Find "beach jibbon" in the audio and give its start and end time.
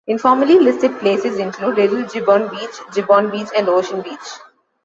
2.49-3.29